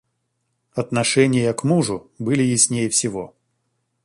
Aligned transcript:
Отношения 0.73 1.53
к 1.53 1.63
мужу 1.63 2.09
были 2.17 2.41
яснее 2.41 2.89
всего. 2.89 3.35